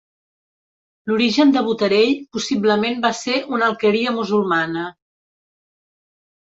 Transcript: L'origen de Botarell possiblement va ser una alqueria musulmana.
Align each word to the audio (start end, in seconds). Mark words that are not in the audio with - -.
L'origen 1.11 1.51
de 1.57 1.63
Botarell 1.67 2.15
possiblement 2.37 3.05
va 3.07 3.13
ser 3.21 3.39
una 3.59 3.69
alqueria 3.75 4.19
musulmana. 4.19 4.89